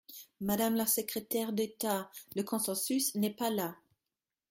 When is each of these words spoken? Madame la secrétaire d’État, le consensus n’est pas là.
Madame 0.39 0.73
la 0.73 0.87
secrétaire 0.87 1.53
d’État, 1.53 2.09
le 2.35 2.41
consensus 2.41 3.13
n’est 3.13 3.35
pas 3.35 3.51
là. 3.51 3.75